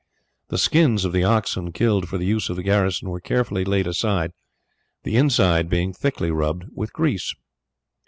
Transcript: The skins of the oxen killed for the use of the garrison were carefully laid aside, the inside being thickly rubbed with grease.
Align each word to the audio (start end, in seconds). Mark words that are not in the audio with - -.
The 0.47 0.57
skins 0.57 1.05
of 1.05 1.13
the 1.13 1.23
oxen 1.23 1.71
killed 1.71 2.09
for 2.09 2.17
the 2.17 2.25
use 2.25 2.49
of 2.49 2.55
the 2.55 2.63
garrison 2.63 3.07
were 3.11 3.19
carefully 3.19 3.63
laid 3.63 3.85
aside, 3.85 4.31
the 5.03 5.15
inside 5.15 5.69
being 5.69 5.93
thickly 5.93 6.31
rubbed 6.31 6.65
with 6.73 6.91
grease. 6.91 7.35